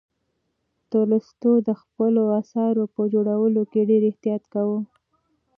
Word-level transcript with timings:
تولستوی 0.91 1.57
د 1.67 1.69
خپلو 1.81 2.21
اثارو 2.39 2.83
په 2.93 3.01
جوړولو 3.13 3.61
کې 3.71 3.81
ډېر 3.89 4.01
احتیاط 4.11 4.43
کاوه. 4.53 4.79